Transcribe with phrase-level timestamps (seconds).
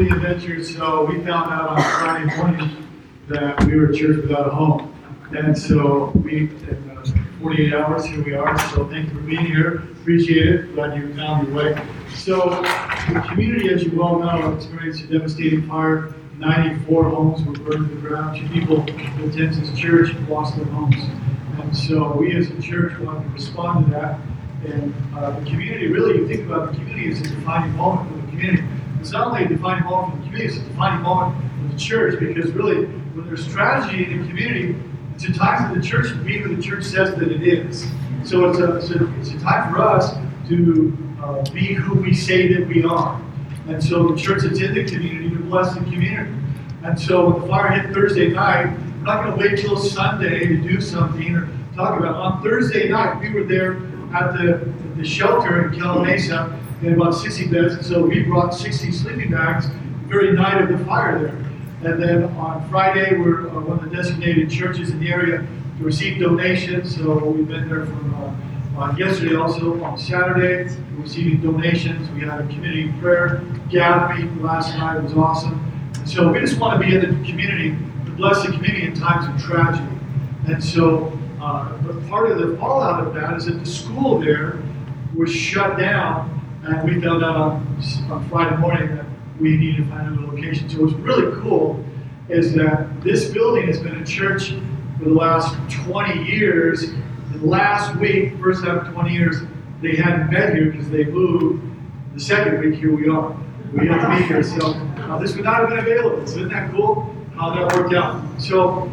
[0.00, 2.88] the adventure, so we found out on Friday morning
[3.28, 4.94] that we were church without a home.
[5.36, 7.04] And so we, in uh,
[7.42, 8.58] 48 hours, here we are.
[8.70, 9.74] So thank you for being here.
[10.00, 10.74] Appreciate it.
[10.74, 11.86] Glad you found your way.
[12.14, 12.62] So
[13.12, 16.14] the community, as you well know, experienced a devastating fire.
[16.38, 18.40] 94 homes were burned to the ground.
[18.40, 20.96] Two people attend this church lost their homes.
[21.60, 24.18] And so we as a church wanted to respond to that.
[24.64, 28.26] And uh, the community, really, you think about the community as a defining moment for
[28.26, 28.79] the community.
[29.00, 31.78] It's not only a defining moment for the community, it's a defining moment for the
[31.78, 34.76] church because really, when there's tragedy in the community,
[35.14, 37.86] it's a time for the church to be who the church says that it is.
[38.24, 40.12] So it's a, it's a, it's a time for us
[40.48, 43.20] to uh, be who we say that we are.
[43.68, 46.32] And so the church that's in the community to bless the community.
[46.82, 50.46] And so when the fire hit Thursday night, we're not going to wait till Sunday
[50.46, 52.16] to do something or talk about it.
[52.16, 53.76] On Thursday night, we were there
[54.14, 56.58] at the, the shelter in Calimesa.
[56.82, 59.74] Had about 60 beds, and so we brought 60 sleeping bags the
[60.06, 61.36] very night of the fire there.
[61.92, 65.46] And then on Friday, we're uh, one of the designated churches in the area
[65.78, 66.96] to receive donations.
[66.96, 68.14] So we've been there from
[68.76, 72.08] uh, uh, yesterday also on Saturday, receiving donations.
[72.10, 74.96] We had a community prayer gathering last night.
[74.96, 75.92] It was awesome.
[75.96, 78.94] And so we just want to be in the community to bless the community in
[78.94, 79.86] times of tragedy.
[80.48, 84.62] And so uh, but part of the fallout of that is that the school there
[85.16, 86.39] was shut down,
[86.70, 89.06] and we found out on, on Friday morning that
[89.40, 90.68] we needed to find another location.
[90.68, 91.84] So what's really cool
[92.28, 94.54] is that this building has been a church
[94.98, 96.84] for the last 20 years.
[96.84, 99.36] And last week, first half of 20 years,
[99.82, 101.64] they hadn't met here because they moved.
[102.14, 103.36] The second week, here we are.
[103.72, 104.42] We had to be here.
[104.42, 106.26] So uh, this would not have been available.
[106.26, 108.22] So isn't that cool how that worked out?
[108.40, 108.90] So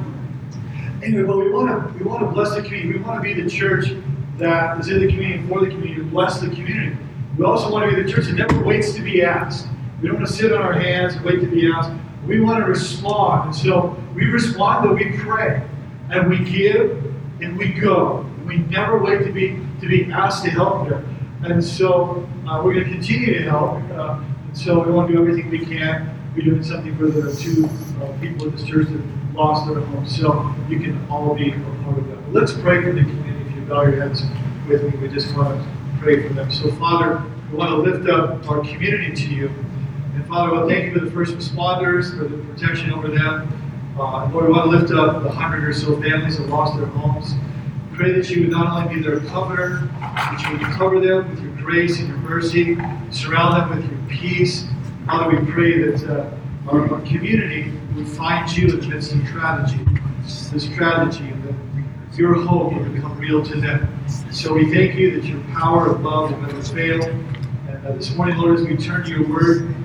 [1.03, 3.00] anyway, but we want to we want to bless the community.
[3.00, 3.88] We want to be the church
[4.38, 6.95] that is in the community for the community, bless the community.
[7.38, 9.67] We also want to be the church that never waits to be asked.
[10.02, 11.91] We don't want to sit on our hands and wait to be asked.
[12.25, 13.49] We want to respond.
[13.49, 15.61] And so we respond that we pray
[16.09, 16.92] and we give
[17.42, 18.26] and we go.
[18.47, 21.03] We never wait to be to be asked to help there.
[21.43, 23.83] And so uh, we're going to continue to help.
[23.92, 26.14] Uh, and so we want to do everything we can.
[26.36, 27.65] We're doing something for the two
[28.03, 30.08] uh, people in this church that lost their home.
[30.08, 32.33] So you can all be a part of that.
[32.33, 33.49] Let's pray for the community.
[33.49, 34.23] If you bow your heads
[34.67, 35.77] with me, we just want to
[36.08, 36.50] pray for them.
[36.50, 39.50] So, Father, we want to lift up our community to you.
[40.14, 43.52] And Father, I thank you for the first responders, for the protection over them.
[44.00, 46.86] Uh, Lord, we want to lift up the hundred or so families that lost their
[46.86, 47.34] homes.
[47.92, 51.42] Pray that you would not only be their comforter, but you would cover them with
[51.42, 52.78] your grace and your mercy,
[53.12, 54.66] surround them with your peace.
[55.08, 59.26] Father, we pray that uh, our, our, community would find you in the midst of
[59.26, 59.84] tragedy,
[60.24, 63.96] this tragedy, and that your hope would become real to them.
[64.32, 67.04] So we thank you that your power of love will never fail.
[67.04, 69.76] And uh, this morning, Lord, as we turn to your word,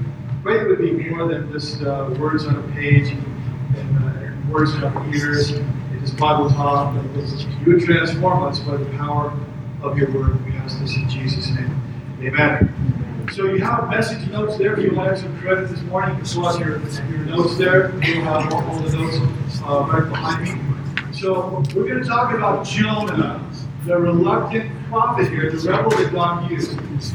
[0.42, 4.74] pray it would be more than just uh, words on a page and, uh, words
[4.74, 5.64] in our ears, It
[6.02, 9.36] is Bible talk, you would transform us by the power
[9.82, 10.44] of your word.
[10.44, 11.82] We ask this in Jesus' name.
[12.20, 13.28] Amen.
[13.32, 14.78] So you have message notes there.
[14.78, 17.92] If you want some credit this morning, you pull your, your notes there.
[18.04, 21.12] You'll have all the notes uh, right behind me.
[21.12, 23.48] So we're going to talk about Jonah,
[23.84, 26.70] the reluctant prophet here, the rebel that God used.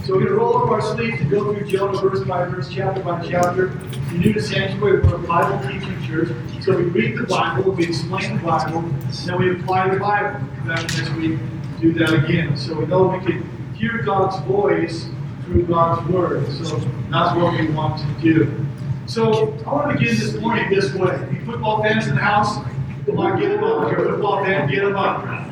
[0.05, 2.69] So we're going to roll up our sleeves and go through Jonah verse by verse,
[2.69, 3.79] chapter by chapter.
[4.11, 6.29] You're new Sanctuary, we're a Bible teaching church.
[6.61, 8.81] So we read the Bible, we explain the Bible,
[9.25, 10.45] then we apply the Bible.
[10.66, 11.39] Back next week,
[11.79, 12.57] do that again.
[12.57, 15.07] So we know we can hear God's voice
[15.45, 16.51] through God's word.
[16.51, 16.77] So
[17.09, 18.66] that's what we want to do.
[19.06, 21.29] So I want to begin this morning this way.
[21.31, 22.57] You football fans in the house,
[23.06, 23.85] come on, get them up.
[23.85, 25.46] If you're a football fan, get them up.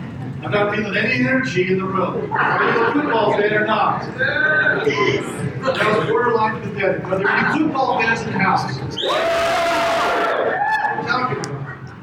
[0.46, 2.32] I'm not feeling any energy in the room.
[2.32, 4.02] Are you a football fan or not?
[4.16, 7.04] That was borderline pathetic.
[7.06, 8.78] Are there football fans in the house?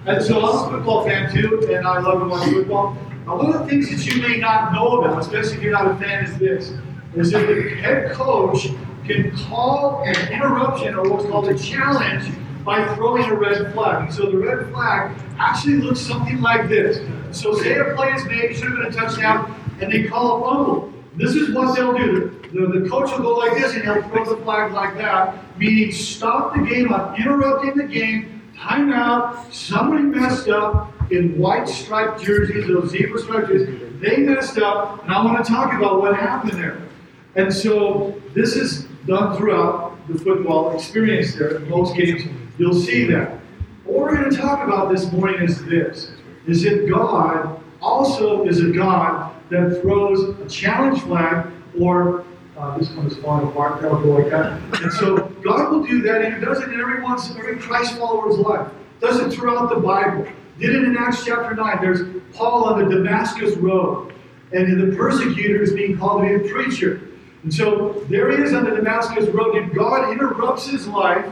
[0.06, 2.96] And so I'm a football fan too, and I love to watch football.
[3.26, 5.92] Now, one of the things that you may not know about, especially if you're not
[5.92, 6.72] a fan, is this:
[7.14, 8.66] is that the head coach
[9.06, 12.28] can call an interruption or what's called a challenge
[12.64, 14.04] by throwing a red flag.
[14.04, 17.00] And so the red flag actually looks something like this.
[17.36, 20.48] So say a play is made, should have been a touchdown, and they call a
[20.48, 20.92] fumble.
[21.16, 22.38] This is what they'll do.
[22.52, 25.92] The, the coach will go like this and he'll throw the flag like that, meaning
[25.92, 32.90] stop the game, interrupting the game, timeout, somebody messed up in white striped jerseys, those
[32.90, 33.80] zebra striped jerseys.
[34.00, 36.82] They messed up, and I want to talk about what happened there.
[37.34, 41.56] And so this is done throughout the football experience there.
[41.56, 42.22] In most games,
[42.62, 43.40] you'll see that.
[43.84, 46.12] What we're going to talk about this morning is this,
[46.46, 51.50] is that God also is a God that throws a challenge flag
[51.80, 52.24] or
[52.56, 54.52] uh, this one is falling apart, that'll go like that.
[54.80, 58.38] And so God will do that, and He does it in everyone's, every Christ follower's
[58.38, 58.70] life.
[59.00, 60.28] Does it throughout the Bible.
[60.60, 61.78] Did it in Acts chapter 9.
[61.80, 64.14] There's Paul on the Damascus road,
[64.52, 67.00] and the persecutor is being called to be a preacher.
[67.42, 71.26] And so there he is on the Damascus road, and God interrupts his life.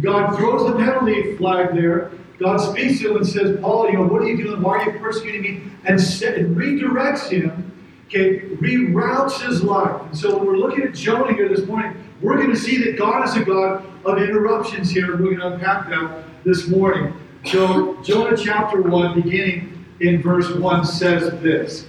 [0.00, 2.12] God throws the penalty flag there.
[2.38, 4.62] God speaks to him and says, Paul, you know, what are you doing?
[4.62, 5.62] Why are you persecuting me?
[5.84, 7.72] And, set, and redirects him,
[8.06, 10.00] okay, reroutes his life.
[10.02, 12.96] And so when we're looking at Jonah here this morning, we're going to see that
[12.96, 17.12] God is a God of interruptions here, we're going to unpack that this morning.
[17.44, 21.86] So, Jonah chapter 1, beginning in verse 1, says this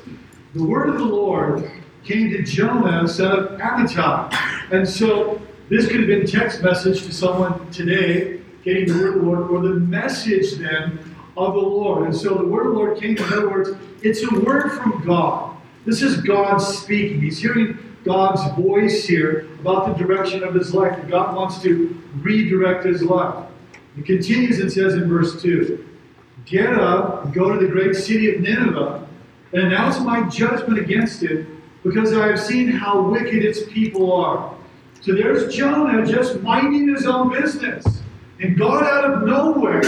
[0.53, 1.69] The word of the Lord
[2.03, 4.33] came to Jonah, son of Amittai.
[4.71, 9.19] And so, this could have been text message to someone today, getting the word of
[9.19, 10.99] the Lord, or the message then
[11.37, 12.05] of the Lord.
[12.05, 13.69] And so, the word of the Lord came, in other words,
[14.01, 15.55] it's a word from God.
[15.85, 17.21] This is God speaking.
[17.21, 22.01] He's hearing God's voice here about the direction of his life, that God wants to
[22.15, 23.45] redirect his life.
[23.97, 25.85] It continues and says in verse 2
[26.45, 29.07] Get up and go to the great city of Nineveh
[29.53, 31.45] and announce my judgment against it,
[31.83, 34.55] because I have seen how wicked its people are.
[35.01, 37.85] So there's Jonah just minding his own business.
[38.41, 39.81] And God out of nowhere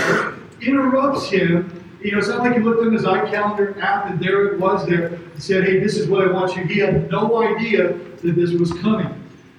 [0.62, 1.78] interrupts him.
[2.02, 4.86] You know, it's not like he looked on his iCalendar app and there it was
[4.88, 6.64] there and said, Hey, this is what I want you.
[6.64, 9.18] He had no idea that this was coming.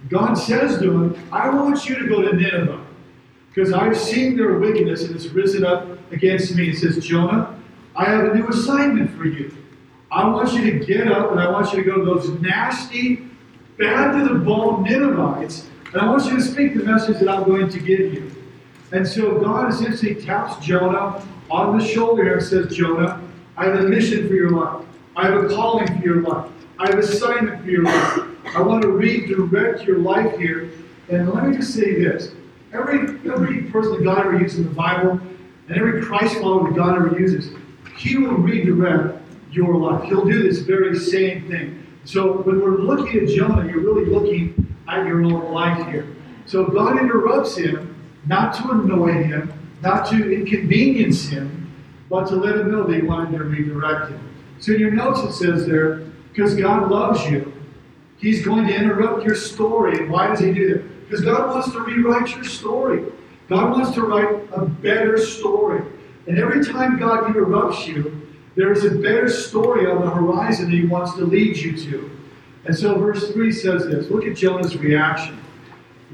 [0.09, 2.85] God says to him, I want you to go to Nineveh.
[3.49, 6.71] Because I've seen their wickedness and it's risen up against me.
[6.71, 7.59] It says, Jonah,
[7.95, 9.55] I have a new assignment for you.
[10.11, 13.29] I want you to get up and I want you to go to those nasty,
[13.79, 17.45] bad to the bone Ninevites, and I want you to speak the message that I'm
[17.45, 18.31] going to give you.
[18.93, 23.21] And so God essentially taps Jonah on the shoulder and says, Jonah,
[23.57, 24.85] I have a mission for your life.
[25.17, 26.51] I have a calling for your life.
[26.79, 28.21] I have assignment for your life.
[28.55, 30.71] I want to redirect your life here.
[31.09, 32.33] And let me just say this
[32.73, 35.21] Every, every person that God ever uses in the Bible,
[35.69, 37.55] and every Christ follower that God ever uses,
[37.97, 40.05] He will redirect your life.
[40.05, 41.82] He'll do this very same thing.
[42.05, 46.17] So when we're looking at Jonah, you're really looking at your own life here.
[46.47, 47.95] So God interrupts him,
[48.27, 51.73] not to annoy him, not to inconvenience him,
[52.11, 54.29] but to let him know that he wanted to redirect him.
[54.59, 56.03] So in your notes it says there,
[56.33, 57.53] because God loves you,
[58.23, 59.99] He's going to interrupt your story.
[59.99, 61.09] And why does He do that?
[61.09, 63.05] Because God wants to rewrite your story.
[63.49, 65.83] God wants to write a better story.
[66.29, 68.22] And every time God interrupts you,
[68.55, 72.11] there is a better story on the horizon that He wants to lead you to.
[72.65, 75.39] And so verse 3 says this look at Jonah's reaction.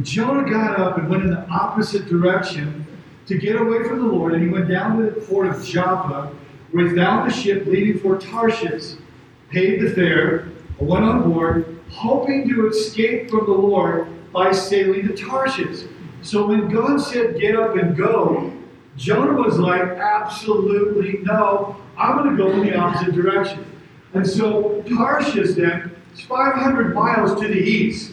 [0.03, 2.87] Jonah got up and went in the opposite direction
[3.27, 6.33] to get away from the Lord, and he went down to the port of Joppa,
[6.71, 8.95] where he found a ship leaving for Tarshish,
[9.51, 10.49] paid the fare,
[10.79, 15.85] went on board, hoping to escape from the Lord by sailing to Tarshish.
[16.23, 18.53] So when God said, Get up and go,
[18.99, 23.65] Jonah was like, Absolutely no, I'm going to go in the opposite direction.
[24.13, 28.13] And so Tarshish then is 500 miles to the east.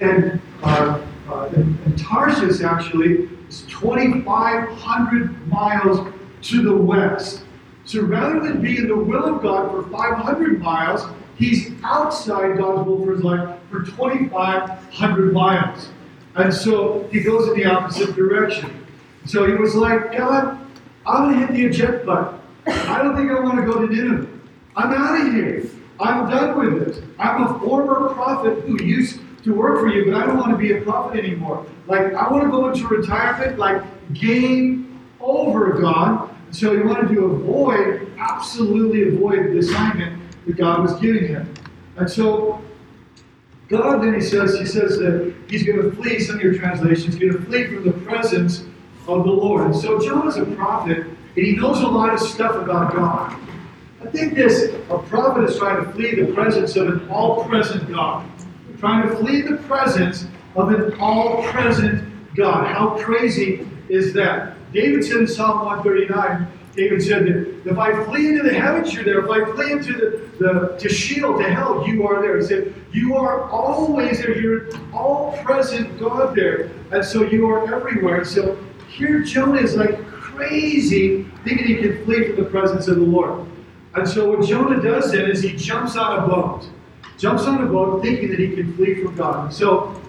[0.00, 6.12] And, uh, uh, and, and Tarshish actually is 2,500 miles
[6.42, 7.42] to the west.
[7.84, 11.06] So rather than be in the will of God for 500 miles,
[11.36, 15.88] he's outside God's will for his life for 2,500 miles.
[16.34, 18.86] And so he goes in the opposite direction.
[19.28, 20.58] So he was like, God,
[21.06, 22.40] I'm going to hit the eject button.
[22.66, 24.26] I don't think I want to go to Nineveh.
[24.74, 25.68] I'm out of here.
[26.00, 27.04] I'm done with this.
[27.18, 30.56] I'm a former prophet who used to work for you, but I don't want to
[30.56, 31.66] be a prophet anymore.
[31.86, 33.82] Like, I want to go into retirement, like,
[34.14, 36.34] game over, God.
[36.50, 41.52] So he wanted to avoid, absolutely avoid the assignment that God was giving him.
[41.98, 42.62] And so
[43.68, 47.16] God then he says, he says that he's going to flee, some of your translations,
[47.16, 48.64] he's going to flee from the presence
[49.08, 49.66] of the Lord.
[49.66, 53.36] And so John is a prophet, and he knows a lot of stuff about God.
[54.02, 58.28] I think this, a prophet is trying to flee the presence of an all-present God.
[58.78, 62.66] Trying to flee the presence of an all-present God.
[62.66, 64.54] How crazy is that?
[64.72, 66.46] David said in Psalm 139,
[66.76, 69.24] David said that if I flee into the heavens, you're there.
[69.24, 72.36] If I flee into the, the to Sheol, to hell, you are there.
[72.36, 74.38] He said, You are always there.
[74.38, 76.70] You're all present God there.
[76.92, 78.24] And so you are everywhere.
[78.24, 78.56] So
[78.98, 83.46] here Jonah is like crazy, thinking he can flee from the presence of the Lord.
[83.94, 86.68] And so what Jonah does then is he jumps on a boat.
[87.16, 89.54] Jumps on a boat thinking that he can flee from God.
[89.54, 90.00] So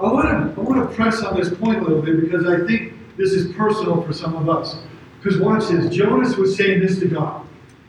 [0.00, 2.64] I want to I want to press on this point a little bit because I
[2.64, 4.80] think this is personal for some of us.
[5.20, 5.92] Because watch this.
[5.94, 7.44] Jonas was saying this to God.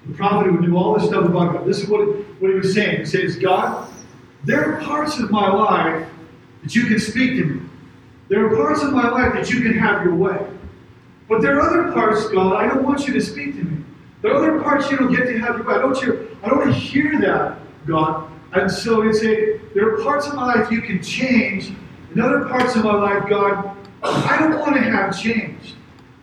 [0.07, 1.67] The prophet who knew all this stuff about God.
[1.67, 2.01] This is what,
[2.41, 3.01] what he was saying.
[3.01, 3.88] He says, God,
[4.43, 6.09] there are parts of my life
[6.63, 7.68] that you can speak to me.
[8.29, 10.48] There are parts of my life that you can have your way.
[11.27, 13.83] But there are other parts, God, I don't want you to speak to me.
[14.21, 15.75] There are other parts you don't get to have your way.
[15.75, 18.29] I don't, hear, I don't want to hear that, God.
[18.53, 21.74] And so it's a, there are parts of my life you can change.
[22.13, 25.75] In other parts of my life, God, I don't want to have changed.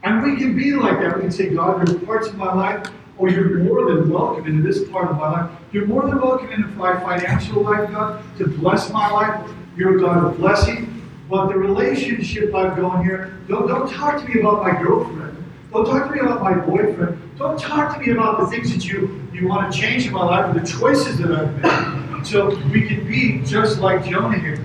[0.02, 1.16] And we can be like that.
[1.16, 2.86] We can say, God, there are parts of my life,
[3.18, 5.50] oh, you're more than welcome into this part of my life.
[5.72, 9.50] You're more than welcome into my financial life, God, to bless my life.
[9.76, 10.92] You're a God of blessing.
[11.28, 15.44] But the relationship I've going here, don't, don't talk to me about my girlfriend.
[15.72, 17.20] Don't talk to me about my boyfriend.
[17.36, 20.24] Don't talk to me about the things that you, you want to change in my
[20.24, 22.26] life or the choices that I've made.
[22.26, 24.64] So we can be just like Jonah here.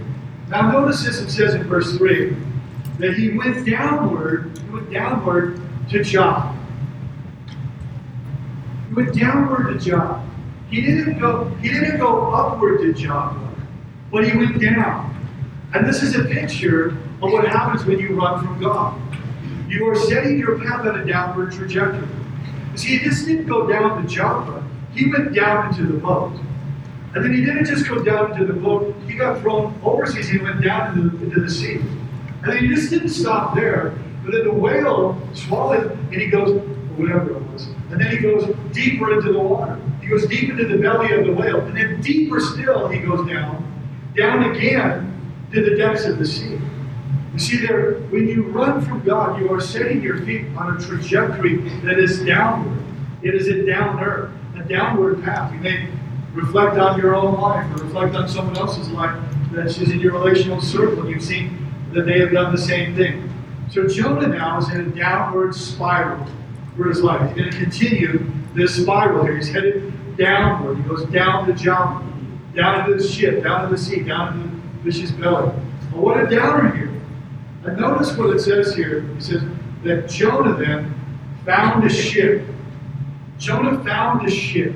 [0.49, 2.35] Now notice this, it says in verse 3
[2.99, 6.57] that he went downward, he went downward to Joppa.
[8.87, 10.27] He went downward to Joppa.
[10.69, 13.53] He didn't go, he didn't go upward to Joppa,
[14.11, 15.20] but he went down.
[15.73, 16.89] And this is a picture
[17.21, 18.99] of what happens when you run from God.
[19.69, 22.07] You are setting your path on a downward trajectory.
[22.75, 26.33] See, he just didn't go down to Joppa, he went down into the boat.
[27.13, 30.39] And then he didn't just go down into the boat, he got thrown overseas, he
[30.39, 31.75] went down into the, into the sea.
[31.75, 36.61] And then he just didn't stop there, but then the whale swallowed and he goes,
[36.97, 37.67] whatever it was.
[37.91, 39.79] And then he goes deeper into the water.
[40.01, 41.59] He goes deep into the belly of the whale.
[41.61, 43.65] And then deeper still, he goes down,
[44.15, 45.10] down again
[45.53, 46.59] to the depths of the sea.
[47.33, 50.79] You see, there, when you run from God, you are setting your feet on a
[50.79, 52.83] trajectory that is downward.
[53.21, 55.53] It is a downer, a downward path.
[55.53, 55.89] You may
[56.33, 59.17] reflect on your own life or reflect on someone else's life
[59.51, 61.09] that's in your relational circle.
[61.09, 63.29] You've seen that they have done the same thing.
[63.69, 66.25] So Jonah now is in a downward spiral
[66.75, 67.21] for his life.
[67.29, 69.37] He's going to continue this spiral here.
[69.37, 70.77] He's headed downward.
[70.77, 72.05] He goes down to Joppa,
[72.55, 75.51] down to the ship, down to the sea, down to the fish's belly.
[75.91, 76.91] But what a downer here.
[77.63, 79.09] And notice what it says here.
[79.17, 79.43] It says
[79.83, 80.93] that Jonah then
[81.45, 82.47] found a ship.
[83.37, 84.75] Jonah found a ship.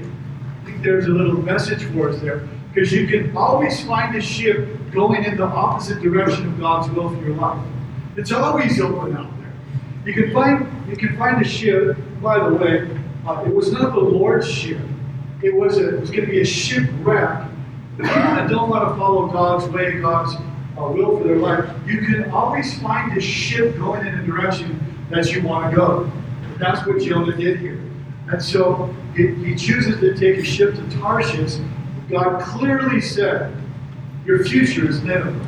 [0.61, 2.47] I think there's a little message for us there.
[2.73, 7.09] Because you can always find a ship going in the opposite direction of God's will
[7.09, 7.65] for your life.
[8.17, 9.53] It's always open out there.
[10.05, 11.97] You can find you can find a ship.
[12.21, 12.89] By the way,
[13.27, 14.81] uh, it was not the Lord's ship.
[15.41, 17.49] It was a, it was going to be a shipwreck.
[17.97, 20.35] That don't want to follow God's way, God's
[20.77, 24.79] uh, will for their life, you can always find a ship going in the direction
[25.09, 26.11] that you want to go.
[26.59, 27.81] That's what Jonah did here.
[28.27, 31.57] And so he, he chooses to take a ship to Tarshish.
[32.09, 33.55] God clearly said,
[34.25, 35.45] Your future is Nineveh.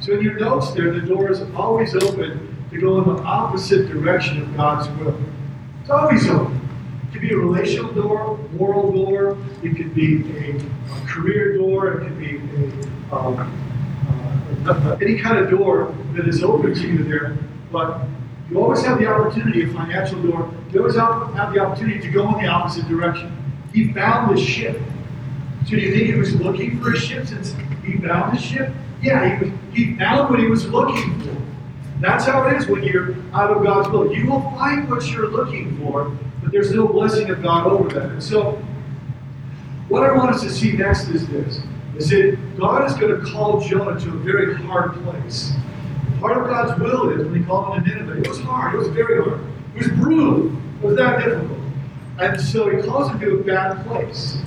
[0.00, 3.88] So in your notes there, the door is always open to go in the opposite
[3.88, 5.18] direction of God's will.
[5.82, 6.59] It's always open.
[7.20, 12.08] Could be a relational door, moral door, it could be a, a career door, it
[12.08, 12.40] could be
[13.12, 17.36] a, um, uh, any kind of door that is open to you there.
[17.70, 18.06] But
[18.48, 22.26] you always have the opportunity, a financial door, you always have, the opportunity to go
[22.34, 23.36] in the opposite direction.
[23.74, 24.80] He found the ship.
[25.64, 28.72] So do you think he was looking for a ship since he found the ship?
[29.02, 31.36] Yeah, he, he found what he was looking for.
[32.00, 34.10] That's how it is when you're out of God's will.
[34.10, 36.16] You will find what you're looking for,
[36.50, 38.10] there's no blessing of God over that.
[38.10, 38.62] And so,
[39.88, 41.60] what I want us to see next is this:
[41.96, 45.52] is that God is going to call Jonah to a very hard place.
[46.20, 48.20] Part of God's will is when He called him to Nineveh.
[48.20, 48.74] It was hard.
[48.74, 49.40] It was very hard.
[49.74, 50.48] It was brutal.
[50.48, 51.58] It was that difficult.
[52.18, 54.38] And so He calls him to a bad place.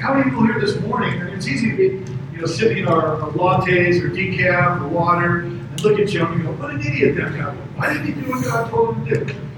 [0.00, 1.20] How many people here this morning?
[1.20, 4.88] I mean, it's easy to be, you know, sipping our, our lattes or decaf or
[4.88, 7.54] water and look at Jonah and go, "What an idiot that guy!
[7.76, 9.49] Why didn't he do what God told him to do?"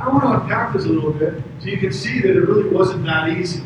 [0.00, 2.68] I want to unpack this a little bit so you can see that it really
[2.70, 3.62] wasn't that easy.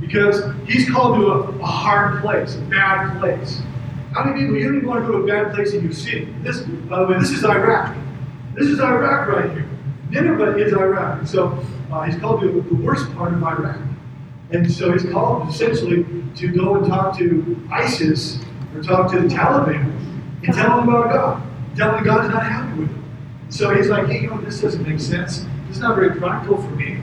[0.00, 3.60] Because he's called to a, a hard place, a bad place.
[4.12, 5.92] How many people, you don't even want to go to a bad place in your
[5.92, 6.34] city?
[6.42, 7.96] This, by the way, this is Iraq.
[8.54, 9.68] This is Iraq right here.
[10.10, 11.20] Nineveh is Iraq.
[11.20, 11.62] And so
[11.92, 13.78] uh, he's called to the worst part of Iraq.
[14.50, 16.04] And so he's called essentially
[16.36, 18.40] to go and talk to ISIS
[18.74, 19.84] or talk to the Taliban
[20.42, 21.42] and tell them about God.
[21.76, 23.04] Tell them God's not happy with them.
[23.50, 25.46] So he's like, hey, you know, this doesn't make sense.
[25.70, 26.98] Is not very practical for me.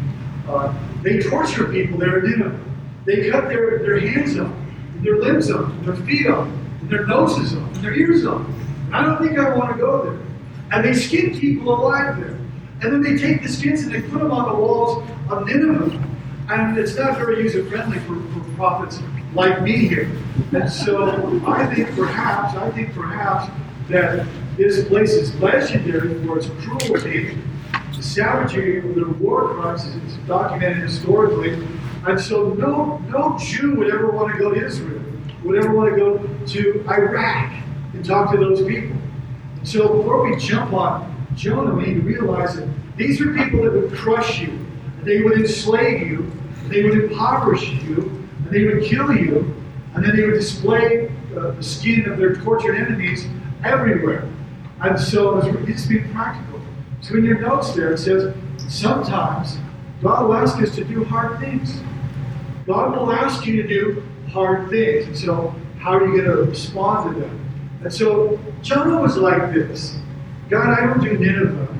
[0.47, 2.59] Uh, they torture people there in Nineveh.
[3.05, 4.51] They cut their, their hands off,
[4.97, 6.49] their limbs off, their feet off,
[6.83, 8.45] their noses off, their ears off.
[8.91, 10.19] I don't think I want to go there.
[10.71, 12.37] And they skin people alive there.
[12.81, 16.03] And then they take the skins and they put them on the walls of Nineveh.
[16.49, 18.99] And it's not very user friendly for, for prophets
[19.33, 20.11] like me here.
[20.53, 23.49] And so I think perhaps, I think perhaps
[23.89, 27.37] that this place is legendary for its cruelty,
[28.83, 31.53] of their war crimes is documented historically.
[32.05, 35.03] And so no, no Jew would ever want to go to Israel
[35.47, 37.53] would ever want to go to Iraq
[37.93, 38.97] and talk to those people.
[39.63, 43.73] So before we jump on Jonah, we need to realize that these are people that
[43.73, 44.65] would crush you,
[45.03, 46.31] they would enslave you,
[46.67, 49.53] they would impoverish you, and they would kill you,
[49.93, 53.27] and then they would display uh, the skin of their tortured enemies
[53.63, 54.27] everywhere.
[54.81, 56.56] And so it's being practical.
[57.07, 58.35] So in your notes there, it says,
[58.67, 59.57] sometimes
[60.01, 61.79] God will ask us to do hard things.
[62.65, 65.07] God will ask you to do hard things.
[65.07, 67.79] And so how are you going to respond to them?
[67.81, 69.97] And so Jonah was like this
[70.49, 71.77] God, I don't do Nineveh.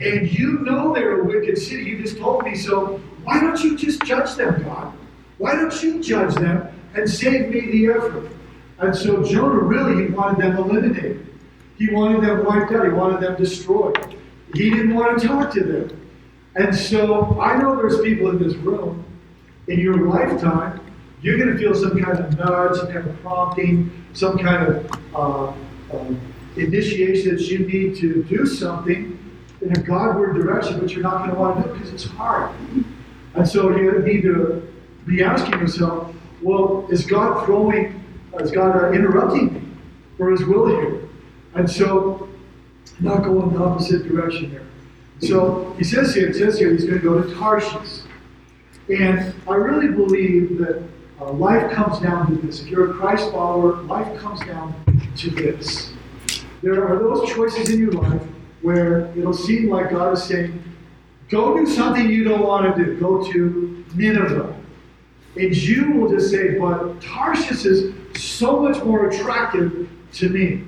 [0.00, 1.84] And you know they're a wicked city.
[1.84, 3.00] You just told me so.
[3.24, 4.92] Why don't you just judge them, God?
[5.38, 8.30] Why don't you judge them and save me the effort?
[8.80, 11.26] And so Jonah really he wanted them eliminated.
[11.78, 12.84] He wanted them wiped out.
[12.84, 14.16] He wanted them destroyed.
[14.54, 16.08] He didn't want to talk to them.
[16.56, 19.04] And so I know there's people in this room
[19.68, 20.80] in your lifetime,
[21.20, 25.14] you're going to feel some kind of nudge, some kind of prompting, some kind of
[25.14, 25.52] uh,
[25.92, 26.14] uh,
[26.56, 29.18] initiation that you need to do something
[29.60, 32.04] in a Godward direction, but you're not going to want to do it because it's
[32.04, 32.54] hard.
[33.34, 34.72] And so you need to
[35.06, 38.04] be asking yourself, well, is God throwing,
[38.40, 39.62] is God uh, interrupting me
[40.16, 41.08] for His will here?
[41.54, 42.27] And so,
[43.00, 44.66] not going the opposite direction here.
[45.20, 48.02] So he says here, it says here, he's going to go to Tarshish.
[48.88, 50.82] And I really believe that
[51.20, 52.62] uh, life comes down to this.
[52.62, 54.74] If you're a Christ follower, life comes down
[55.16, 55.92] to this.
[56.62, 58.22] There are those choices in your life
[58.62, 60.62] where it'll seem like God is saying,
[61.28, 62.98] go do something you don't want to do.
[62.98, 64.54] Go to Nineveh.
[65.36, 70.64] And you will just say, but Tarshish is so much more attractive to me.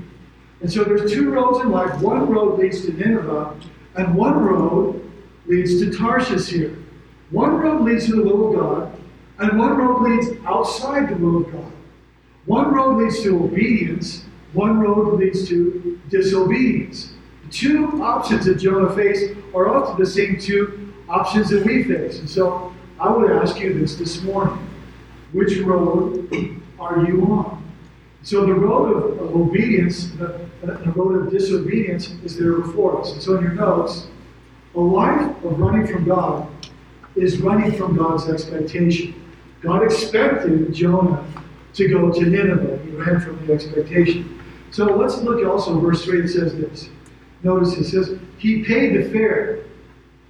[0.60, 2.00] And so there's two roads in life.
[2.00, 3.56] One road leads to Nineveh,
[3.96, 5.10] and one road
[5.46, 6.76] leads to Tarshish here.
[7.30, 9.00] One road leads to the will of God,
[9.38, 11.72] and one road leads outside the will of God.
[12.46, 17.12] One road leads to obedience, one road leads to disobedience.
[17.46, 22.18] The two options that Jonah faced are often the same two options that we face.
[22.18, 24.66] And so I would ask you this this morning
[25.32, 26.28] which road
[26.78, 27.59] are you on?
[28.22, 33.12] So the road of, of obedience, the, the road of disobedience is there before us.
[33.12, 34.08] And so in your notes,
[34.74, 36.48] a life of running from God
[37.16, 39.14] is running from God's expectation.
[39.62, 41.24] God expected Jonah
[41.74, 42.78] to go to Nineveh.
[42.84, 44.40] He ran from the expectation.
[44.70, 46.88] So let's look also verse 3 it says this.
[47.42, 49.64] Notice it says, He paid the fare.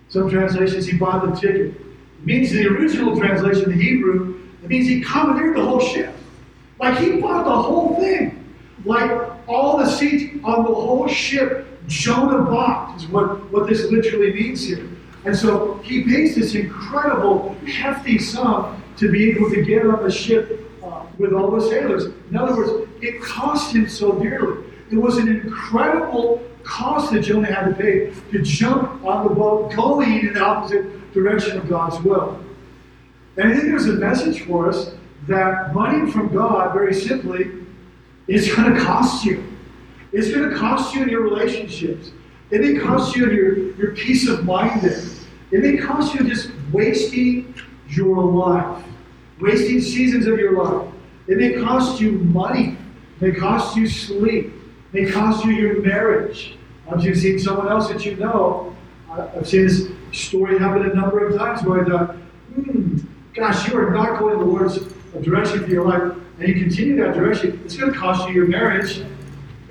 [0.09, 1.77] Some translations, he bought the ticket.
[1.77, 6.13] It means the original translation, the Hebrew, it means he commandeered the whole ship.
[6.81, 8.55] Like he bought the whole thing.
[8.85, 9.11] Like
[9.47, 14.67] all the seats on the whole ship, Jonah bought, is what, what this literally means
[14.67, 14.89] here.
[15.27, 20.11] And so he pays this incredible, hefty sum to be able to get on the
[20.11, 22.07] ship uh, with all the sailors.
[22.31, 24.65] In other words, it cost him so dearly.
[24.91, 29.73] It was an incredible cost that Jonah had to pay to jump on the boat
[29.75, 32.43] going in the opposite direction of God's will.
[33.37, 34.95] And I think there's a message for us
[35.29, 37.51] that money from God, very simply,
[38.27, 39.45] is going to cost you.
[40.13, 42.11] It's going to cost you in your relationships.
[42.51, 45.03] It may cost you in your, your peace of mind there.
[45.53, 47.55] It may cost you just wasting
[47.89, 48.85] your life,
[49.41, 50.93] wasting seasons of your life.
[51.27, 52.77] It may cost you money.
[53.21, 54.53] It may cost you sleep.
[54.93, 56.57] It may cost you your marriage.
[56.91, 58.75] I've just seen someone else that you know.
[59.11, 62.17] I've seen this story happen a number of times where I thought,
[62.55, 62.99] hmm,
[63.35, 64.79] gosh, you are not going towards
[65.15, 68.35] a direction for your life, and you continue that direction, it's going to cost you
[68.35, 68.99] your marriage.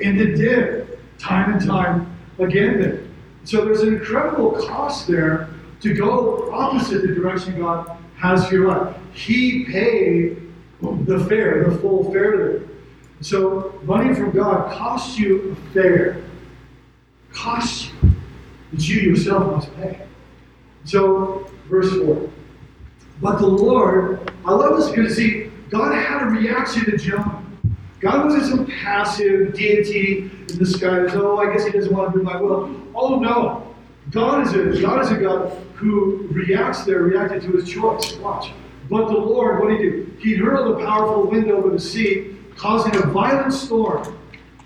[0.01, 3.13] And it did, time and time again.
[3.43, 5.49] So there's an incredible cost there
[5.81, 8.95] to go opposite the direction God has for your life.
[9.13, 10.41] He paid
[10.81, 12.61] the fare, the full fare.
[13.21, 16.23] So money from God costs you a fare.
[17.33, 18.11] Costs you
[18.71, 20.05] that you yourself must pay.
[20.85, 22.29] So, verse 4.
[23.21, 27.43] But the Lord, I love this because see, God had a reaction to Jonah.
[27.99, 32.19] God wasn't some passive deity in the sky oh, I guess he doesn't want to
[32.19, 32.75] do my will.
[32.95, 33.75] Oh no.
[34.11, 38.15] God is a God is a God who reacts there, reacted to his choice.
[38.17, 38.51] Watch.
[38.89, 40.13] But the Lord, what did he do?
[40.19, 44.17] He hurled a powerful wind over the sea, causing a violent storm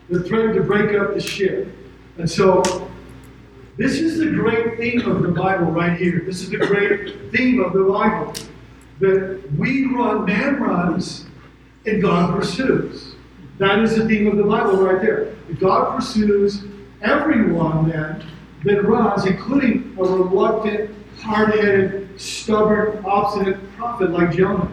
[0.10, 1.68] that threatened to break up the ship.
[2.18, 2.62] And so
[3.77, 6.21] this is the great theme of the Bible right here.
[6.25, 8.33] This is the great theme of the Bible.
[8.99, 11.25] That we run, man runs,
[11.86, 13.15] and God pursues.
[13.57, 15.36] That is the theme of the Bible right there.
[15.59, 16.65] God pursues
[17.01, 18.23] everyone then
[18.63, 24.71] that runs, including a reluctant, hard-headed, stubborn, obstinate prophet like Jonah.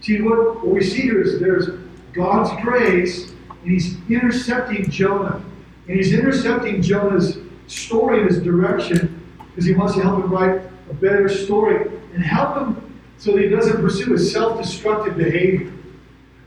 [0.00, 1.68] See, what, what we see here is there's
[2.12, 3.32] God's grace,
[3.62, 5.42] and he's intercepting Jonah.
[5.88, 10.62] And he's intercepting Jonah's story and his direction because he wants to help him write
[10.90, 15.72] a better story and help him so that he doesn't pursue a self destructive behavior.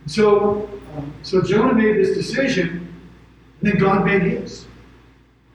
[0.05, 2.93] So, um, so Jonah made this decision,
[3.61, 4.65] and then God made his.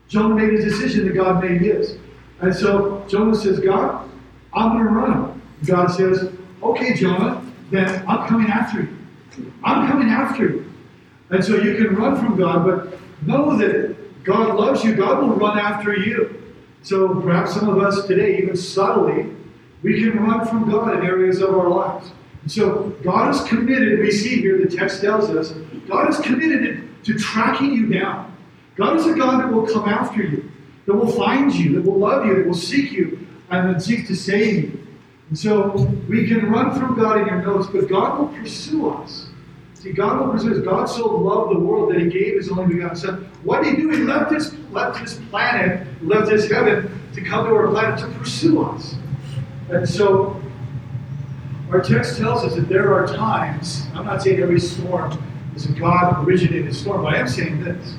[0.09, 1.97] Jonah made his decision, and God made his.
[2.41, 4.09] And so Jonah says, God,
[4.53, 5.43] I'm going to run.
[5.65, 6.31] God says,
[6.63, 9.53] Okay, Jonah, then I'm coming after you.
[9.63, 10.73] I'm coming after you.
[11.31, 14.95] And so you can run from God, but know that God loves you.
[14.95, 16.43] God will run after you.
[16.83, 19.35] So perhaps some of us today, even subtly,
[19.83, 22.11] we can run from God in areas of our lives.
[22.47, 25.53] So God is committed, we see here, the text tells us,
[25.89, 28.37] God is committed to tracking you down.
[28.77, 30.51] God is a God that will come after you,
[30.87, 34.07] that will find you, that will love you, that will seek you, and that seek
[34.09, 34.87] to save you.
[35.31, 35.71] And so
[36.09, 39.29] we can run from God in your notes, but God will pursue us.
[39.85, 40.65] See, God will pursue.
[40.65, 43.31] God so loved the world that He gave His only begotten Son.
[43.43, 43.91] What did He do?
[43.91, 48.07] He left His left His planet, left His heaven to come to our planet to
[48.19, 48.95] pursue us.
[49.69, 50.41] And so
[51.71, 53.83] our text tells us that there are times.
[53.93, 55.23] I'm not saying every storm
[55.55, 57.95] is a God originated storm, but I am saying this.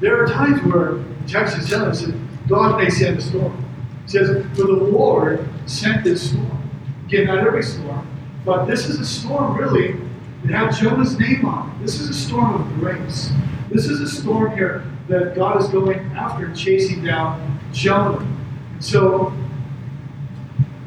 [0.00, 3.64] There are times where the text is telling us that God may send a storm.
[4.06, 6.68] It says, For the Lord sent this storm.
[7.06, 8.08] Again, not every storm,
[8.44, 10.01] but this is a storm really
[10.44, 11.82] it had Jonah's name on it.
[11.82, 13.30] This is a storm of grace.
[13.70, 18.18] This is a storm here that God is going after and chasing down Jonah.
[18.18, 19.32] And so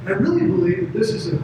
[0.05, 1.41] I really believe that this is a,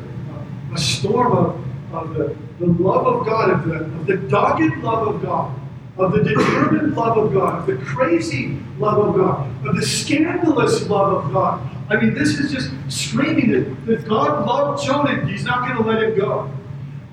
[0.73, 5.15] a storm of, of the, the love of God, of the, of the dogged love
[5.15, 5.57] of God,
[5.97, 10.87] of the determined love of God, of the crazy love of God, of the scandalous
[10.87, 11.61] love of God.
[11.89, 15.25] I mean, this is just screaming that, that God loved Jonah.
[15.25, 16.51] He's not going to let him go.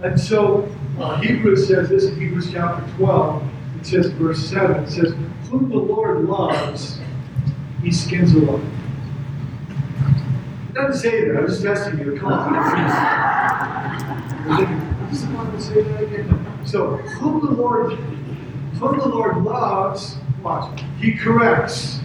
[0.02, 0.68] And so
[1.00, 3.42] uh, Hebrews says this in Hebrews chapter 12.
[3.80, 5.14] It says, verse 7, it says,
[5.50, 6.98] Whom the Lord loves,
[7.82, 8.70] he skins alone.
[10.68, 11.38] It doesn't say that.
[11.38, 12.18] I'm just testing you.
[12.18, 12.52] Come on.
[15.10, 16.46] Does someone say that again?
[16.66, 22.00] So, whom the Lord, whom the Lord loves, watch, he corrects,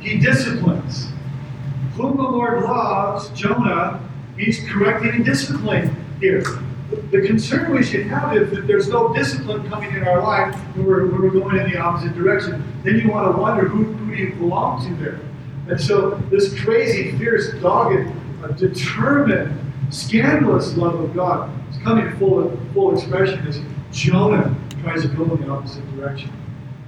[0.00, 1.08] he disciplines.
[1.94, 4.00] Whom the Lord loves, Jonah,
[4.36, 6.44] he's correcting and disciplining here
[7.10, 10.86] the concern we should have is that there's no discipline coming in our life when
[10.86, 12.64] we're, when we're going in the opposite direction.
[12.82, 15.20] Then you want to wonder who, who do you belong to there?
[15.68, 18.10] And so this crazy, fierce, dogged,
[18.42, 19.58] uh, determined,
[19.90, 23.60] scandalous love of God is coming full full expression as
[23.92, 26.32] Jonah tries to go in the opposite direction.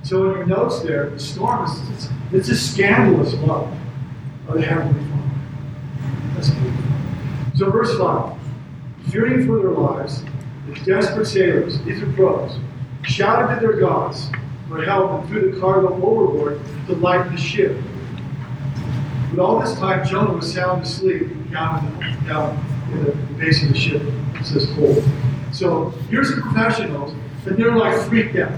[0.03, 3.73] So in your notes there, the storm is it's, it's a scandalous love
[4.49, 5.31] of the Heavenly Father.
[6.35, 6.85] That's beautiful.
[7.57, 8.43] So verse 5
[9.11, 10.25] fearing for their lives,
[10.67, 12.59] the desperate sailors, these are pros,
[13.03, 14.31] shouted to their gods
[14.69, 17.77] for help and threw the cargo overboard to lighten the ship.
[19.31, 23.79] But all this time, Jonah was sound asleep down, down in the base of the
[23.79, 24.03] ship.
[24.45, 25.03] Says cold.
[25.53, 27.14] So here's the professionals,
[27.47, 28.53] and they're like freaked out.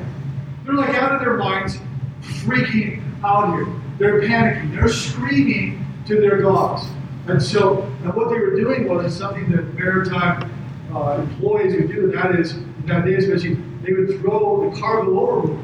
[0.65, 1.79] They're like out of their minds,
[2.23, 3.67] freaking out here.
[3.99, 4.75] They're panicking.
[4.75, 6.89] They're screaming to their gods.
[7.29, 10.53] And so, and what they were doing was something that maritime
[10.95, 15.19] uh, employees would do, and that is, in that especially, they would throw the cargo
[15.19, 15.59] overboard.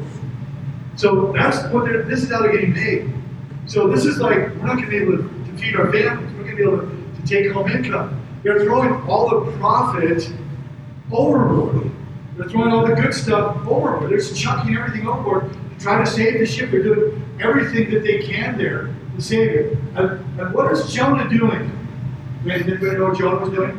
[0.97, 3.13] So that's what they're, this is how they're getting paid.
[3.67, 6.33] So this is like, we're not going to be able to, to feed our families,
[6.33, 8.21] we're not going to be able to, to take home income.
[8.43, 10.33] They're throwing all the profit
[11.13, 11.93] overboard.
[12.37, 14.11] They're throwing all the good stuff overboard.
[14.11, 16.73] They're just chucking everything overboard to try to save the ship.
[16.73, 19.79] They're doing everything that they can there the Savior.
[19.95, 21.71] And, what is Jonah doing?
[22.45, 23.77] Does anybody know what Jonah was doing?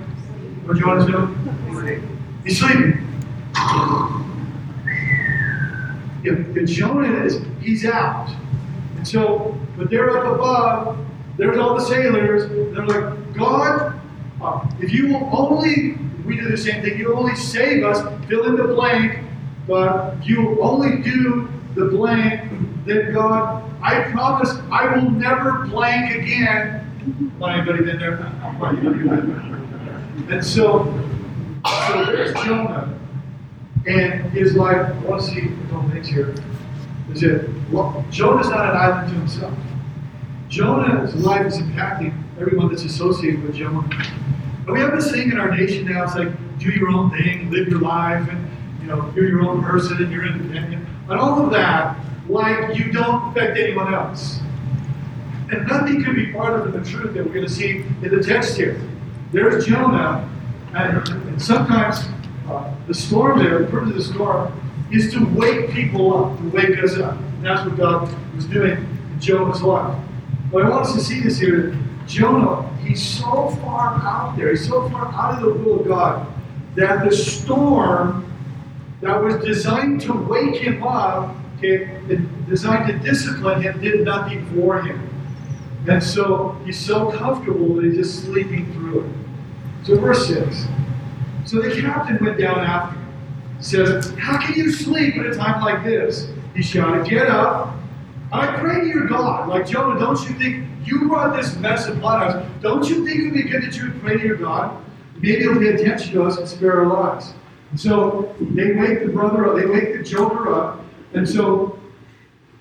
[0.66, 2.13] What Jonah's doing?
[2.46, 3.00] He's sleeping.
[6.24, 8.30] If, if Jonah is, he's out.
[8.98, 10.98] And so, but they're up above,
[11.38, 14.00] there's all the sailors, they're like, God,
[14.42, 18.46] uh, if you will only, we do the same thing, you only save us, fill
[18.46, 19.20] in the blank,
[19.68, 22.50] but you only do the blank,
[22.86, 26.89] then God I promise I will never blank again.
[27.43, 28.13] Anybody been there?
[30.30, 30.86] And so,
[31.88, 32.98] so there's Jonah
[33.86, 34.78] and his life.
[34.78, 36.34] I want to see a here.
[37.12, 39.54] Is it well, Jonah's not an island to himself.
[40.48, 43.86] Jonah's life is impacting everyone that's associated with Jonah.
[44.65, 46.06] And we have this thing in our nation now.
[46.06, 48.50] It's like do your own thing, live your life, and
[48.82, 51.98] you know you're your own person, and you're independent, and all of that
[52.30, 54.40] like you don't affect anyone else.
[55.52, 58.24] And nothing could be farther from the truth that we're going to see in the
[58.24, 58.82] text here.
[59.32, 60.30] There's Jonah,
[60.74, 62.00] and, and sometimes
[62.48, 64.60] uh, the storm there, the purpose of the storm,
[64.92, 67.18] is to wake people up, to wake us up.
[67.18, 69.98] And that's what God was doing in Jonah's life.
[70.52, 71.78] But I want us to see this here.
[72.06, 76.28] Jonah, he's so far out there, he's so far out of the will of God
[76.76, 78.32] that the storm
[79.02, 84.82] that was designed to wake him up, okay, designed to discipline him, did nothing for
[84.82, 85.10] him.
[85.88, 89.86] And so he's so comfortable that he's just sleeping through it.
[89.86, 90.65] So verse 6.
[91.45, 92.99] So the captain went down after him.
[93.60, 96.30] Says, How can you sleep at a time like this?
[96.56, 97.76] He shouted, Get up.
[98.32, 99.47] I pray to your God.
[99.47, 102.52] Like Jonah, don't you think you brought this mess upon us?
[102.62, 104.84] Don't you think it would be good that you would pray to your God?
[105.15, 107.34] Maybe he'll pay attention to us and spare our lives.
[107.71, 110.83] And so they wake the brother up, they wake the joker up.
[111.13, 111.80] And so,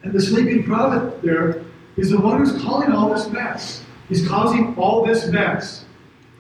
[0.02, 1.64] and the sleeping prophet there
[1.96, 3.84] is the one who's causing all this mess.
[4.08, 5.84] He's causing all this mess.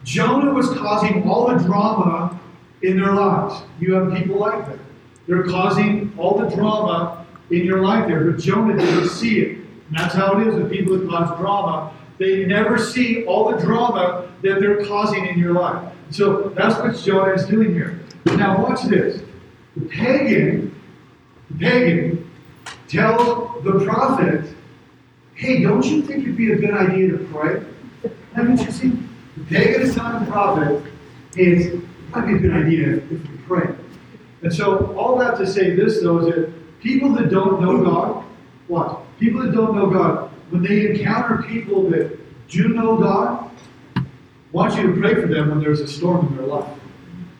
[0.04, 2.38] Jonah was causing all the drama
[2.82, 3.62] in their lives.
[3.78, 4.78] You have people like that.
[5.26, 9.58] They're causing all the drama in your life there, but Jonah didn't see it.
[9.58, 11.94] And that's how it is with people that cause drama.
[12.18, 15.92] They never see all the drama that they're causing in your life.
[16.10, 18.00] So that's what Jonah is doing here.
[18.26, 19.22] Now watch this.
[19.76, 20.74] The pagan,
[21.58, 22.30] pagan
[22.88, 24.54] tell the prophet,
[25.34, 27.62] hey, don't you think it'd be a good idea to pray?
[28.34, 29.08] Haven't you seen?
[29.36, 30.82] The pagan is telling the prophet,
[31.36, 33.74] it might be a good idea if we pray.
[34.42, 38.24] And so all that to say this though is that people that don't know God,
[38.68, 39.00] what?
[39.18, 43.50] People that don't know God, when they encounter people that do know God,
[44.52, 46.68] want you to pray for them when there's a storm in their life.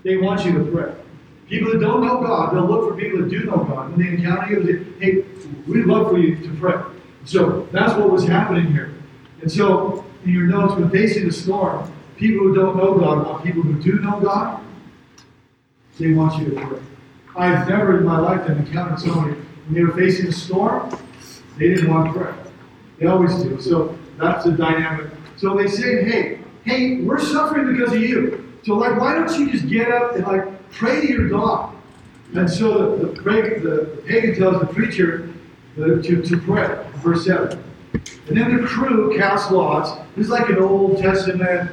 [0.02, 0.94] They want you to pray.
[1.52, 3.90] People that don't know God, they'll look for people that do know God.
[3.90, 4.62] When they encounter you,
[4.98, 5.24] they hey,
[5.66, 6.82] we'd love for you to pray.
[7.26, 8.94] So that's what was happening here.
[9.42, 13.44] And so, in your notes, when facing a storm, people who don't know God want
[13.44, 14.64] people who do know God,
[15.98, 16.80] they want you to pray.
[17.36, 19.34] I've never in my lifetime encountered somebody
[19.66, 20.98] when they were facing a storm,
[21.58, 22.34] they didn't want prayer.
[22.98, 23.60] They always do.
[23.60, 25.10] So that's the dynamic.
[25.36, 28.54] So they say, hey, hey, we're suffering because of you.
[28.64, 31.74] So like, why don't you just get up and like pray to your God?
[32.34, 35.32] And so the, the, the, the pagan tells the preacher
[35.76, 37.62] to, to pray, verse 7.
[38.28, 40.00] And then the crew cast lots.
[40.16, 41.70] It's like an Old Testament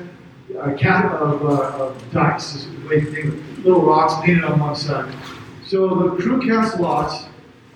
[0.59, 4.43] uh, cat of, uh, of dice, is the way you think of little rocks painted
[4.43, 5.13] on one side.
[5.65, 7.25] So the crew cast lots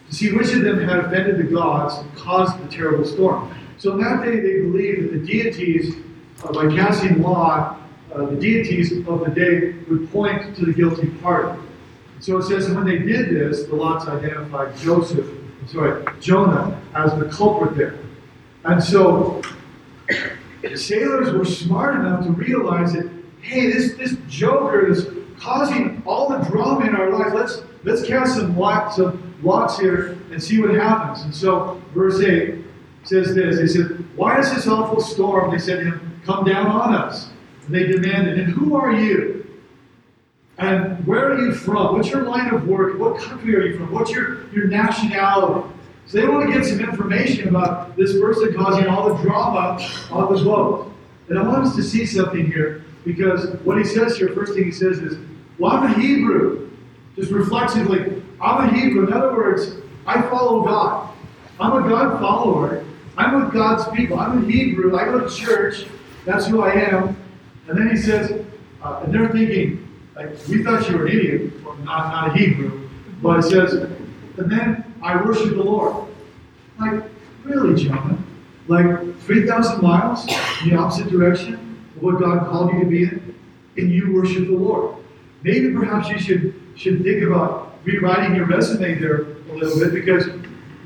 [0.10, 3.56] to see which of them had offended the gods and caused the terrible storm.
[3.78, 5.96] So that day they believed that the deities,
[6.44, 7.80] uh, by casting lot,
[8.14, 11.60] uh, the deities of the day would point to the guilty party.
[12.20, 15.28] So it says when they did this, the lots identified Joseph,
[15.68, 18.00] sorry, Jonah as the culprit there.
[18.64, 19.42] And so
[20.62, 26.30] the sailors were smart enough to realize that, hey, this, this joker is causing all
[26.30, 27.34] the drama in our life.
[27.34, 29.00] Let's let's cast some lots
[29.42, 31.24] lots here and see what happens.
[31.24, 32.64] And so verse 8
[33.04, 33.58] says this.
[33.58, 35.52] They said, Why is this awful storm?
[35.52, 37.30] They said to him, Come down on us.
[37.70, 39.40] They demanded, And who are you?
[40.58, 41.96] And where are you from?
[41.96, 43.00] What's your line of work?
[43.00, 43.92] What country are you from?
[43.92, 45.70] What's your, your nationality?
[46.06, 50.34] So they want to get some information about this person causing all the drama on
[50.34, 50.92] the boat.
[51.30, 54.66] And I want us to see something here because what he says here, first thing
[54.66, 55.18] he says is,
[55.58, 56.70] Well, I'm a Hebrew.
[57.16, 59.08] Just reflexively, I'm a Hebrew.
[59.08, 61.10] In other words, I follow God.
[61.60, 62.84] I'm a God follower.
[63.18, 64.20] I'm with God's people.
[64.20, 64.98] I'm a Hebrew.
[64.98, 65.86] I go to church.
[66.26, 67.16] That's who I am.
[67.68, 68.46] And then he says,
[68.82, 72.34] uh, and they're thinking, like, we thought you were an idiot, well, not, not a
[72.38, 72.90] Hebrew.
[73.22, 76.08] But it says, and then I worship the Lord.
[76.80, 77.04] Like,
[77.44, 78.18] really, Jonah?
[78.68, 80.26] Like 3,000 miles
[80.62, 81.56] in the opposite direction
[81.96, 83.36] of what God called you to be in,
[83.78, 84.96] and you worship the Lord.
[85.44, 90.28] Maybe perhaps you should, should think about rewriting your resume there a little bit because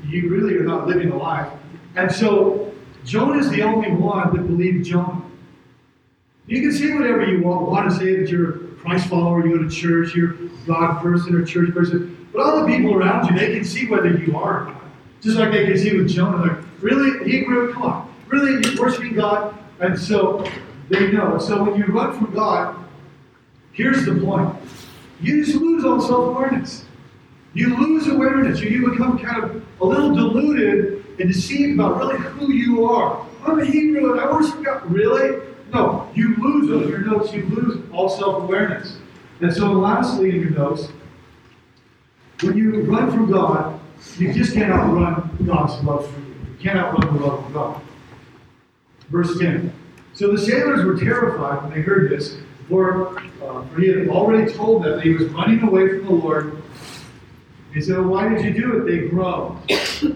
[0.06, 1.52] you really are not living a life.
[1.96, 2.72] And so
[3.04, 5.22] Jonah is the only one that believed Jonah.
[6.48, 9.58] You can say whatever you want, want to say that you're a Christ follower, you
[9.58, 12.26] go to church, you're a God person or church person.
[12.32, 14.74] But all the people around you, they can see whether you are
[15.20, 16.46] Just like they can see with Jonah.
[16.46, 18.14] Like, really, Hebrew, come on.
[18.28, 19.58] Really, you're worshiping God?
[19.80, 20.48] And so
[20.88, 21.38] they know.
[21.38, 22.82] So when you run from God,
[23.72, 24.56] here's the point.
[25.20, 26.86] You just lose all self-awareness.
[27.52, 28.60] You lose awareness.
[28.60, 33.26] You, you become kind of a little deluded and deceived about really who you are.
[33.44, 34.90] I'm a Hebrew and I worship God.
[34.90, 35.44] Really?
[35.72, 36.90] No, you lose those.
[36.90, 38.98] Your notes, you lose all self awareness.
[39.40, 40.88] And so, lastly, in your notes,
[42.42, 43.80] when you run from God,
[44.16, 46.26] you just cannot run God's love for you.
[46.26, 47.80] You cannot run the love of God.
[49.10, 49.72] Verse 10.
[50.14, 52.36] So the sailors were terrified when they heard this.
[52.68, 56.12] For, uh, for he had already told them that he was running away from the
[56.12, 56.62] Lord.
[57.72, 58.90] He said, well, why did you do it?
[58.90, 59.58] They groaned.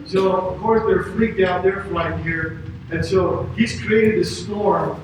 [0.06, 2.62] So, of course, they're freaked out, they're frightened here.
[2.90, 5.00] And so he's created this storm.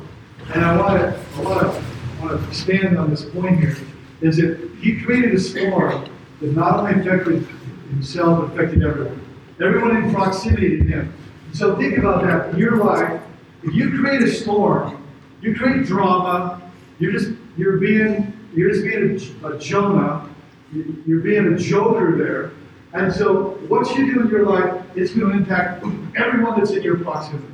[0.54, 1.82] And I want to I want to
[2.20, 3.76] want to on this point here.
[4.20, 6.08] Is that he created a storm
[6.40, 7.46] that not only affected
[7.90, 9.24] himself, but affected everyone.
[9.61, 11.14] Everyone in proximity to him.
[11.52, 13.20] So think about that in your life.
[13.62, 15.06] If you create a storm,
[15.40, 16.62] you create drama.
[16.98, 20.28] You're just you're being you're just being a, a Jonah.
[20.72, 22.52] You're being a joker there.
[22.92, 25.84] And so what you do in your life, it's going to impact
[26.16, 27.46] everyone that's in your proximity.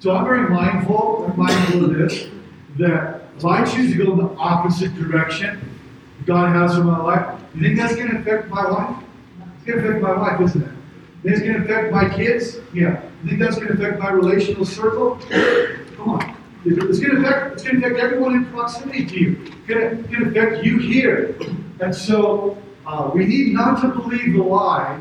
[0.00, 2.28] So I'm very mindful, I'm mindful of this,
[2.78, 5.60] that if I choose to go in the opposite direction
[6.26, 9.02] God has for my life, you think that's going to affect my life?
[9.56, 10.68] It's going to affect my life, isn't it?
[11.24, 12.58] It's going to affect my kids?
[12.74, 13.02] Yeah.
[13.22, 15.16] You think that's going to affect my relational circle?
[15.96, 16.36] Come on.
[16.66, 19.42] It's going to affect, it's going to affect everyone in proximity to you.
[19.42, 21.36] It's going to, it's going to affect you here.
[21.80, 25.00] And so uh, we need not to believe the lie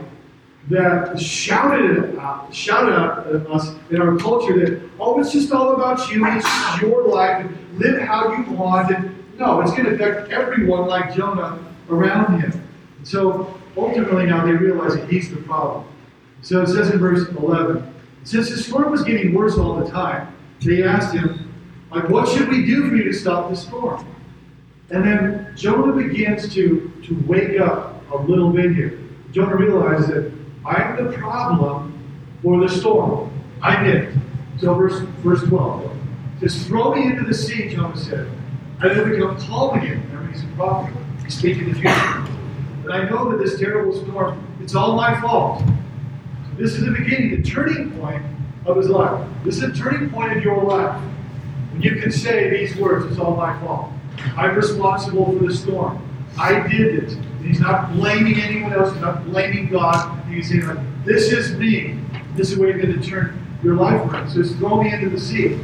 [0.70, 5.74] that shouted uh, out, shouted at us in our culture that, oh, it's just all
[5.74, 8.96] about you, it's your life, live how you want.
[8.96, 12.68] And no, it's going to affect everyone like Jonah around him.
[13.04, 15.86] So ultimately now they realize that he's the problem.
[16.42, 20.34] So it says in verse 11, since the storm was getting worse all the time,
[20.62, 21.54] they asked him,
[21.92, 24.06] like, what should we do for you to stop the storm?
[24.90, 29.00] And then Jonah begins to, to wake up a little bit here.
[29.32, 30.32] Jonah realizes that
[30.66, 32.00] I'm the problem
[32.42, 33.32] for the storm.
[33.62, 34.20] I did.
[34.60, 35.92] So verse, verse 12.
[36.40, 38.30] Just throw me into the sea, Jonah said.
[38.82, 40.04] I will become calm again.
[40.12, 40.96] Remember, he's a prophet.
[41.24, 42.28] He's speaking the future.
[42.84, 45.64] But I know that this terrible storm, it's all my fault.
[46.58, 48.24] This is the beginning, the turning point
[48.66, 49.26] of his life.
[49.44, 51.02] This is the turning point of your life.
[51.72, 53.90] When you can say these words, it's all my fault.
[54.38, 56.08] I'm responsible for the storm.
[56.38, 57.18] I did it.
[57.44, 58.94] He's not blaming anyone else.
[58.94, 60.24] He's not blaming God.
[60.28, 62.00] He's saying, like, this is me.
[62.36, 64.30] This is where you're going to turn your life around.
[64.30, 65.60] So just throw me into the sea.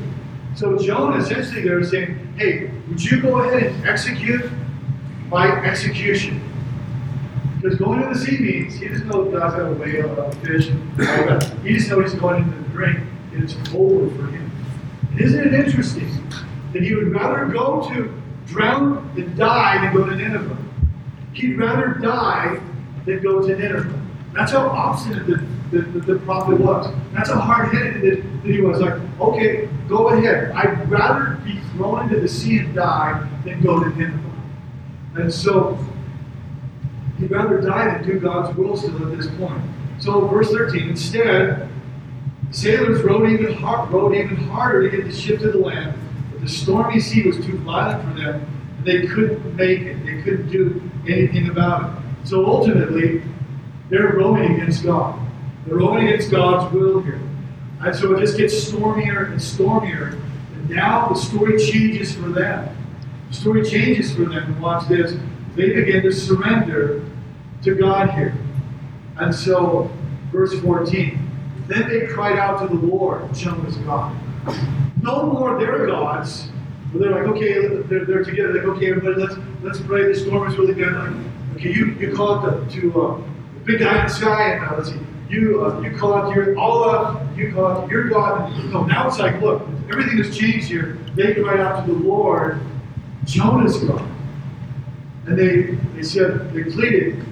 [0.55, 4.51] So Jonah essentially there saying, hey, would you go ahead and execute
[5.29, 6.41] my execution?
[7.61, 10.35] Because going to the sea means he doesn't know God's got a whale, uh, a
[10.35, 10.69] fish.
[11.63, 12.99] He just knows he's going into the drink,
[13.33, 14.51] and it's over for him.
[15.11, 16.09] And isn't it interesting
[16.73, 18.13] that he would rather go to
[18.45, 20.57] drown and die than go to Nineveh?
[21.39, 22.59] He'd rather die
[23.05, 23.97] than go to Nineveh.
[24.33, 25.37] That's how obstinate the,
[25.71, 26.93] the, the, the prophet was.
[27.13, 28.81] That's how hard headed that, that he was.
[28.81, 30.51] Like, okay, go ahead.
[30.51, 34.31] I'd rather be thrown into the sea and die than go to Nineveh.
[35.15, 35.79] And so
[37.19, 39.63] he'd rather die than do God's will still at this point.
[39.99, 41.69] So verse 13, instead,
[42.51, 45.97] sailors rowed even, hard, rowed even harder to get the ship to the land,
[46.31, 50.05] but the stormy sea was too violent for them, they couldn't make it.
[50.05, 52.27] They couldn't do anything about it.
[52.27, 53.21] So ultimately,
[53.89, 55.19] they're rowing against God.
[55.65, 57.19] They're rowing against God's will here.
[57.81, 60.19] And so it just gets stormier and stormier.
[60.53, 62.75] And now the story changes for them.
[63.29, 64.53] The story changes for them.
[64.53, 65.17] And watch this.
[65.55, 67.03] They begin to surrender
[67.63, 68.35] to God here.
[69.17, 69.91] And so,
[70.31, 71.25] verse 14.
[71.67, 74.15] Then they cried out to the Lord, Jonah's God.
[75.01, 76.49] No more their gods.
[76.91, 78.53] But they're like, okay, they're, they're together.
[78.53, 80.11] Like, okay, everybody, let's let's pray.
[80.11, 80.93] The storm is really bad.
[80.93, 83.17] Like, okay, you, you call out to, uh,
[83.53, 84.99] the big guy in the sky, and uh, let's see,
[85.29, 88.51] you uh, you call out to your Allah, you call out to your God.
[88.53, 90.97] And, no, now it's like, look, everything has changed here.
[91.15, 92.59] They cried out to the Lord,
[93.25, 94.09] Jonah's God,
[95.27, 97.23] and they they said they pleaded,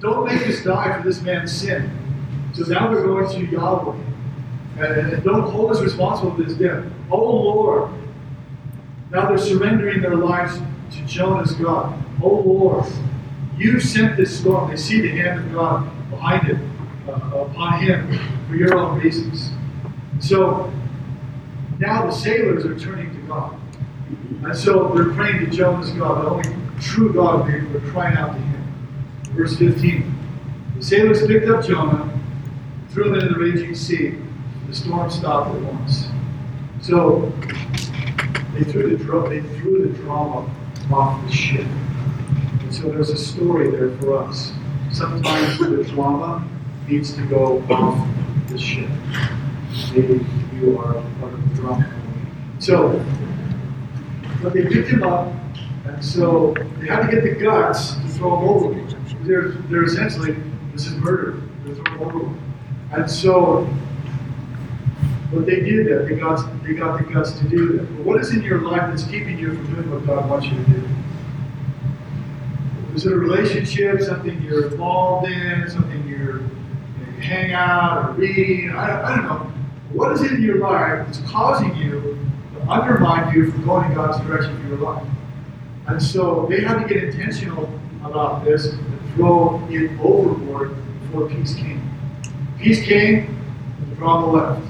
[0.00, 1.90] don't make us die for this man's sin.
[2.54, 3.98] So now they're going to Yahweh.
[4.78, 6.84] And, and don't hold us responsible for this death.
[7.10, 7.90] Oh Lord.
[9.10, 10.58] Now they're surrendering their lives
[10.92, 12.02] to Jonah's God.
[12.22, 12.84] Oh Lord.
[13.56, 14.70] You sent this storm.
[14.70, 16.58] They see the hand of God behind it,
[17.08, 19.50] uh, upon him, for your own reasons.
[20.20, 20.70] So
[21.78, 23.58] now the sailors are turning to God.
[24.44, 27.48] And so they're praying to Jonah's God, the only true God.
[27.48, 28.92] They are crying out to him.
[29.30, 30.12] Verse 15.
[30.76, 32.12] The sailors picked up Jonah,
[32.90, 34.16] threw him into the raging sea.
[34.68, 36.08] The storm stopped at once.
[36.82, 37.32] So
[38.56, 40.50] they threw the, they threw the drama
[40.90, 41.66] off the ship.
[42.60, 44.52] And so there's a story there for us.
[44.92, 46.48] Sometimes the drama
[46.88, 48.08] needs to go off
[48.48, 48.88] the ship.
[49.92, 51.92] Maybe you are part of the drama.
[52.58, 53.04] So,
[54.42, 55.32] but they picked him up,
[55.84, 58.96] and so they had to get the guts to throw him over.
[59.24, 60.36] They're, they're essentially,
[60.72, 61.42] this is murder.
[61.64, 62.38] They're throwing him over.
[62.92, 63.68] And so
[65.32, 66.06] But they did that.
[66.08, 67.96] They got, they got the guts to do that.
[67.96, 70.56] But what is in your life that's keeping you from doing what God wants you
[70.56, 70.88] to do?
[72.94, 78.70] Is it a relationship, something you're involved in, something you're, you hang out or read?
[78.70, 79.52] I don't, I don't know.
[79.92, 82.18] What is in your life that's causing you
[82.54, 85.06] to undermine you from going in God's direction for your life?
[85.88, 87.68] And so they had to get intentional
[88.04, 91.82] about this and throw it overboard before peace came.
[92.58, 93.38] Peace came
[93.96, 94.66] from the left,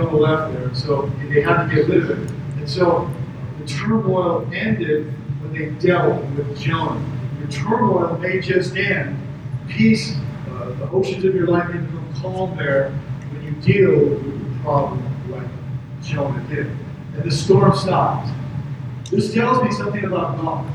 [0.00, 0.74] the left there.
[0.74, 2.30] So they had to get rid of it.
[2.58, 3.10] And so
[3.58, 7.04] the turmoil ended when they dealt with Jonah.
[7.38, 9.18] Your turmoil may just end.
[9.68, 10.16] Peace,
[10.50, 12.90] uh, the oceans of your life may become calm there
[13.32, 15.48] when you deal with the problem like
[16.02, 16.66] Jonah did.
[16.66, 18.28] And the storm stopped.
[19.10, 20.72] This tells me something about God.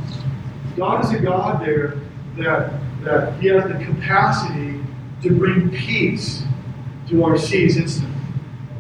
[0.76, 1.99] God is a God there
[2.38, 4.80] that, that He has the capacity
[5.24, 6.43] to bring peace
[7.09, 8.16] to our seas instantly.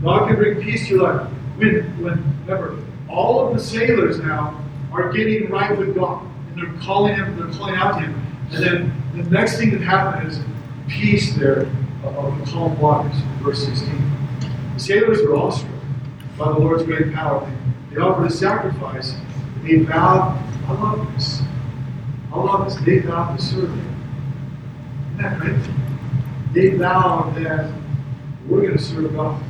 [0.01, 1.27] God can bring peace to your life.
[1.57, 2.77] When, when, remember,
[3.09, 6.25] all of the sailors now are getting right with God.
[6.49, 8.27] And they're calling Him, they're calling out to Him.
[8.51, 10.39] And then the next thing that happened is
[10.87, 11.67] peace there
[12.03, 14.11] of the calm waters, verse 16.
[14.75, 15.71] The sailors were awestruck
[16.37, 17.49] by the Lord's great power.
[17.89, 19.15] They, they offered a sacrifice.
[19.63, 20.37] They vowed,
[20.67, 21.41] I love this.
[22.31, 22.75] I love this.
[22.85, 23.97] They vowed to serve Him.
[25.15, 26.53] Isn't that great?
[26.53, 27.73] They vowed that
[28.47, 29.41] we're going to serve God.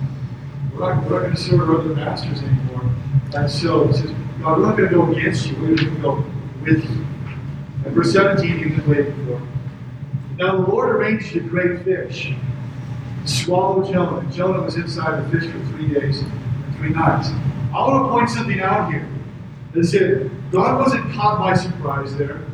[0.77, 2.91] We're not, we're not going to serve other masters anymore.
[3.33, 5.55] And so he says, God, we're not going to go against you.
[5.55, 6.25] We're going to go
[6.61, 7.05] with you.
[7.83, 9.41] And verse 17, you've been waiting for.
[10.37, 12.31] Now the Lord arranged a great fish
[13.25, 14.29] to swallow Jonah.
[14.31, 17.29] Jonah was inside the fish for three days and three nights.
[17.73, 19.07] I want to point something out here.
[19.73, 22.45] That said, God wasn't caught by surprise there.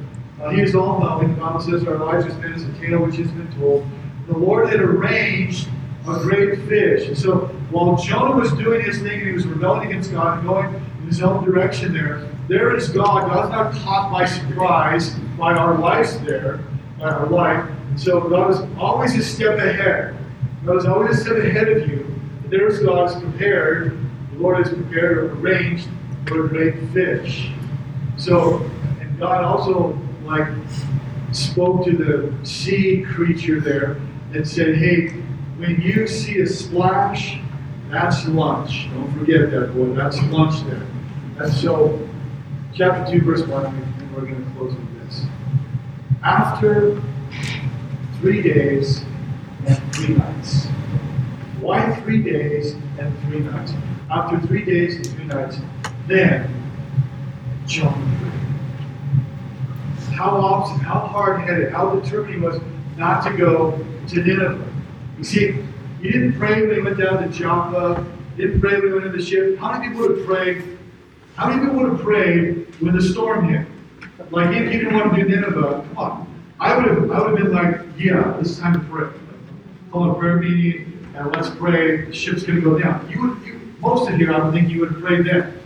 [0.42, 1.36] Uh, he is all knowing.
[1.36, 3.86] The Bible says our lives has been as a tale which has been told.
[4.28, 5.68] The Lord had arranged
[6.08, 7.08] a great fish.
[7.08, 10.48] And so while Jonah was doing his thing and he was rebelling against God and
[10.48, 13.28] going in his own direction there, there is God.
[13.28, 16.60] God's not caught by surprise by our lives there,
[17.00, 17.70] by our life.
[17.96, 20.16] So God is always a step ahead.
[20.66, 22.06] God is always a step ahead of you.
[22.44, 23.98] And there's God is prepared.
[24.34, 25.88] The Lord has prepared or arranged
[26.28, 27.52] for a great fish.
[28.18, 28.70] So,
[29.00, 30.48] and God also like
[31.32, 33.98] spoke to the sea creature there
[34.34, 35.10] and said, Hey,
[35.58, 37.40] when you see a splash,
[37.94, 38.90] that's lunch.
[38.92, 39.94] Don't forget that, boy.
[39.94, 40.86] That's lunch there.
[41.40, 42.08] And so,
[42.74, 45.26] chapter 2, verse 1, and we're going to close with this.
[46.24, 47.02] After
[48.20, 49.04] three days
[49.68, 50.66] and three nights.
[51.60, 53.74] Why three days and three nights?
[54.10, 55.58] After three days and three nights,
[56.08, 56.50] then
[57.68, 58.34] Jonah prayed.
[60.16, 62.60] How often, how hard headed, how determined he was
[62.98, 63.78] not to go
[64.08, 64.68] to Nineveh.
[65.18, 65.64] You see,
[66.04, 68.06] he didn't pray when he went down to Joppa.
[68.36, 69.58] He didn't pray when he went in the ship.
[69.58, 70.78] How many people would have prayed?
[71.38, 73.66] How many people would have prayed when the storm hit?
[74.30, 76.44] Like if you didn't want to do Nineveh, come on.
[76.60, 79.10] I would have I would have been like, yeah, this is time to pray.
[79.92, 82.02] Call a prayer meeting and let's pray.
[82.02, 83.10] The ship's gonna go down.
[83.10, 85.58] You would you, most of you, I would think you would have prayed then.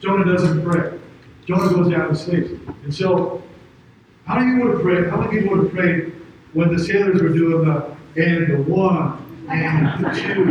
[0.00, 0.98] Jonah doesn't pray.
[1.44, 2.50] Jonah goes down and sleeps.
[2.84, 3.42] And so,
[4.24, 5.10] how many people would have prayed?
[5.10, 6.12] How many people would have prayed
[6.54, 10.44] when the sailors were doing the and the one, and the two.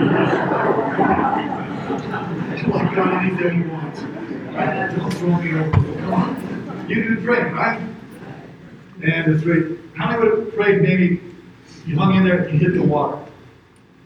[2.70, 3.96] like God, anything you want.
[4.98, 5.72] Don't throw me over.
[5.72, 6.89] Come on.
[6.89, 7.82] You can pray, right?
[9.04, 9.78] And the three.
[9.96, 11.22] How many would have prayed maybe
[11.86, 13.24] you hung in there and you hit the water?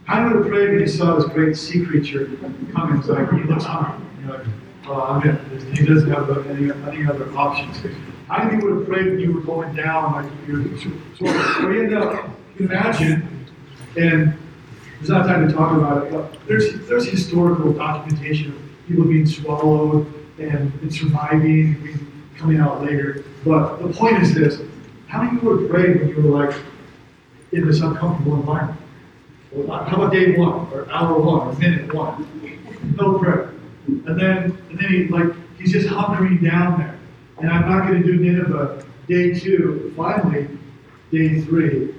[0.05, 2.29] How many would have prayed when you saw this great sea creature
[2.73, 2.99] coming?
[2.99, 4.05] It's like, he looks hungry.
[4.21, 4.47] You're like,
[4.87, 5.75] well, I'm in.
[5.75, 7.77] He doesn't have any, any other options.
[8.27, 11.81] How many would have prayed when you were going down like you're so, so we
[11.81, 12.29] end up
[12.59, 13.45] imagine
[13.97, 14.37] and
[14.97, 19.25] there's not time to talk about it, but there's, there's historical documentation of people being
[19.25, 23.23] swallowed and, and surviving and coming out later.
[23.43, 24.61] But the point is this
[25.07, 26.55] how many people were praying when you were like
[27.51, 28.79] in this uncomfortable environment?
[29.51, 32.27] Well, how about day one, or hour one, or minute one?
[32.97, 33.53] No prayer.
[33.87, 36.99] And then, and then he like he's just hunkering down there.
[37.37, 38.83] And I'm not going to do Nineveh.
[39.07, 40.47] Day two, finally,
[41.11, 41.93] day three,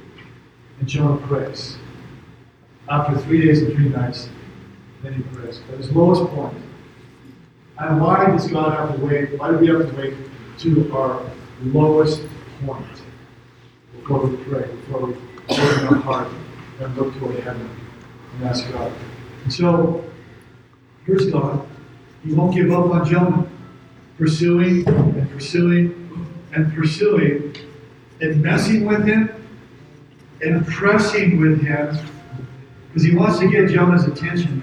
[0.80, 1.76] and Jonah prays.
[2.88, 4.28] After three days and three nights,
[5.02, 5.60] then he prays.
[5.72, 6.56] At his lowest point.
[7.78, 9.38] And why does God have to wait?
[9.38, 10.14] Why do we have to wait
[10.58, 11.22] to our
[11.62, 12.22] lowest
[12.64, 13.02] point
[13.92, 15.14] before we pray, before we
[15.48, 16.28] open our heart
[16.80, 17.68] and look toward heaven
[18.34, 18.92] and ask God?
[19.42, 20.04] And so,
[21.04, 21.66] here's God.
[22.24, 23.46] He won't give up on Jonah.
[24.16, 27.54] Pursuing and pursuing and pursuing
[28.22, 29.28] and messing with him
[30.40, 31.98] and pressing with him
[32.96, 34.62] because he wants to get Jonah's attention.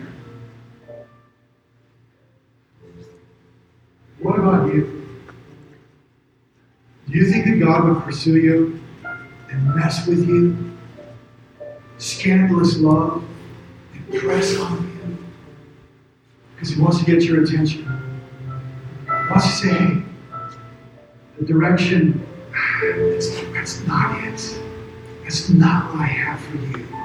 [4.17, 5.07] What about you?
[7.07, 8.81] Do you think that God would pursue you
[9.51, 10.75] and mess with you?
[11.99, 13.23] Scandalous love
[13.93, 15.17] and press on you?
[16.55, 17.84] Because he wants to get your attention.
[19.05, 20.03] He wants to say, hey,
[21.38, 22.27] the direction,
[22.81, 24.59] that's, that's not it.
[25.21, 27.03] That's not what I have for you.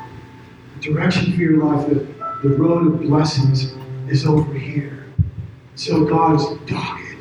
[0.81, 3.73] Direction for your life, the, the road of blessings
[4.09, 5.07] is over here.
[5.75, 7.17] So God is dogged.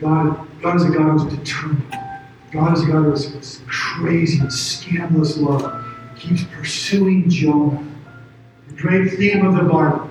[0.00, 1.94] God, God is a God who's determined.
[2.52, 5.84] God is a God who is crazy and scandalous love.
[6.18, 7.86] Keeps pursuing Jonah.
[8.68, 10.10] The great theme of the Bible.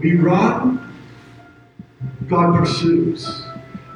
[0.00, 0.92] We run,
[2.28, 3.42] God pursues.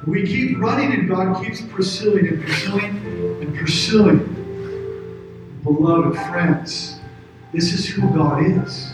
[0.06, 2.96] We keep running and God keeps pursuing and pursuing
[3.42, 4.32] and pursuing.
[5.64, 6.95] Beloved friends,
[7.56, 8.92] this is who God is.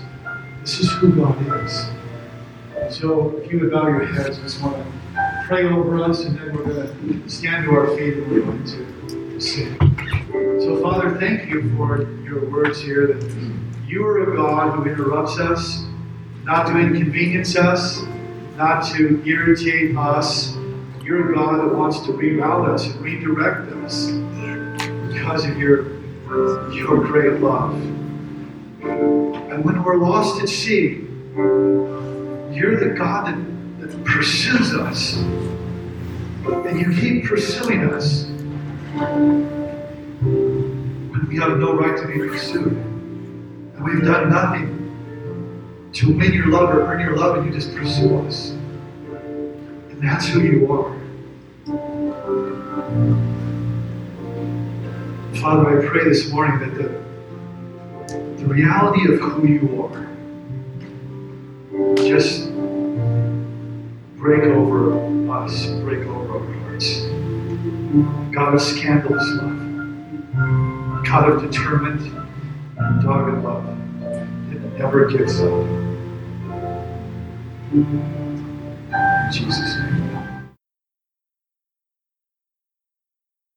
[0.60, 2.96] This is who God is.
[2.96, 6.38] So if you would bow your heads, I just want to pray over us and
[6.38, 9.76] then we're going to stand to our feet and we're going to sing.
[10.60, 13.52] So, Father, thank you for your words here that
[13.84, 15.84] you are a God who interrupts us,
[16.44, 18.02] not to inconvenience us,
[18.56, 20.54] not to irritate us.
[21.02, 24.06] You're a God that wants to reroute us and redirect us
[25.12, 26.00] because of your,
[26.72, 27.91] your great love.
[28.82, 31.06] And when we're lost at sea,
[32.52, 33.38] you're the God that,
[33.80, 35.16] that pursues us.
[36.46, 38.24] And you keep pursuing us
[41.10, 42.72] when we have no right to be pursued.
[42.72, 47.74] And we've done nothing to win your love or earn your love, and you just
[47.76, 48.50] pursue us.
[48.50, 50.98] And that's who you are.
[55.40, 57.01] Father, I pray this morning that the,
[58.42, 60.08] the reality of who you are
[61.96, 62.52] just
[64.16, 67.02] break over us, break over our hearts.
[68.34, 72.00] God of scandalous love, God of determined
[72.78, 73.64] and dogged love
[74.50, 75.52] that never gives up.
[77.72, 80.01] In Jesus' name.